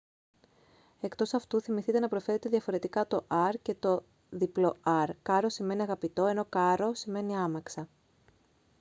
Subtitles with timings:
[1.01, 4.03] εκτός αυτού θυμηθείτε να προφέρετε διαφορετικά το r και το
[4.83, 7.87] rr caro σημαίνει αγαπητό ενώ carro σημαίνει άμαξα